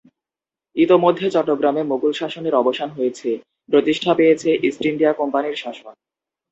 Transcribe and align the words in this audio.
ইতোমধ্যে 0.75 1.25
চট্টগ্রামে 1.29 1.81
মোগল 1.83 2.11
শাসনের 2.11 2.53
অবসান 2.55 2.89
হয়েছে, 2.89 3.29
প্রতিষ্ঠা 3.69 4.11
পেয়েছে 4.13 4.49
ইস্ট 4.67 4.81
ইন্ডিয়া 4.85 5.11
কোম্পানির 5.13 5.55
শাসন। 5.55 5.93